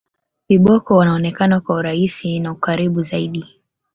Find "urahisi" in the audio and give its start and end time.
1.75-2.39